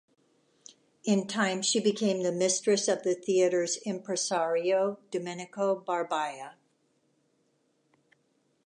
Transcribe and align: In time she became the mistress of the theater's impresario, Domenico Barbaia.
In 1.03 1.27
time 1.27 1.61
she 1.61 1.79
became 1.79 2.23
the 2.23 2.31
mistress 2.31 2.87
of 2.87 3.03
the 3.03 3.13
theater's 3.13 3.77
impresario, 3.85 4.97
Domenico 5.11 5.79
Barbaia. 5.79 6.53